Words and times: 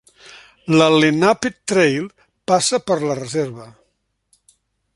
La 0.79 0.85
Lenape 1.03 1.51
Trail 1.71 2.07
passa 2.53 2.79
per 2.87 2.97
la 3.11 3.19
reserva. 3.23 3.69